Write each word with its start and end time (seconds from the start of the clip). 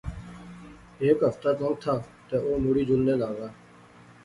ہیک 0.99 1.17
ہفتہ 1.27 1.49
لنگتھا 1.59 1.93
تہ 2.27 2.35
او 2.45 2.51
مڑی 2.63 2.83
جلنے 2.89 3.13
لاغا 3.21 3.47